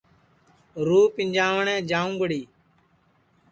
[0.85, 2.41] رُوح پِنجانٚوٹؔیں جاؤنٚگڑی